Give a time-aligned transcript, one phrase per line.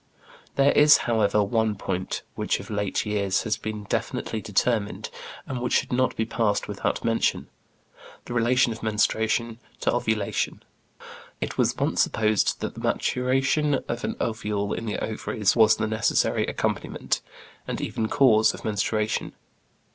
[0.55, 5.11] There is, however, one point which of late years has been definitely determined,
[5.45, 7.49] and which should not be passed without mention:
[8.25, 10.63] the relation of menstruation to ovulation.
[11.39, 15.85] It was once supposed that the maturation of an ovule in the ovaries was the
[15.85, 17.21] necessary accompaniment,
[17.67, 19.33] and even cause, of menstruation.